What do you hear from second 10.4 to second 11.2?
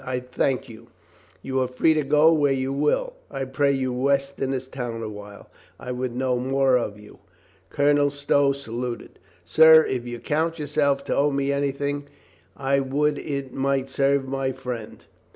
yourself to